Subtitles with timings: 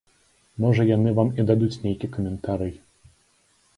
[0.65, 2.73] Можа яны вам і дадуць нейкі каментарый.